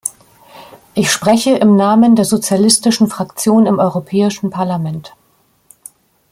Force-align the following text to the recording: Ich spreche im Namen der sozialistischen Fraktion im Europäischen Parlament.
Ich 0.95 1.11
spreche 1.11 1.51
im 1.57 1.75
Namen 1.75 2.15
der 2.15 2.25
sozialistischen 2.25 3.07
Fraktion 3.07 3.67
im 3.67 3.77
Europäischen 3.77 4.49
Parlament. 4.49 5.13